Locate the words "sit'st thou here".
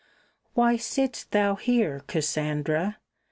0.77-1.99